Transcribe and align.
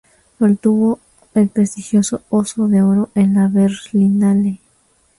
Obtuvo 0.39 0.99
el 1.35 1.49
prestigioso 1.49 2.23
Oso 2.31 2.67
de 2.67 2.81
Oro 2.81 3.11
en 3.13 3.35
la 3.35 3.47
Berlinale. 3.49 4.59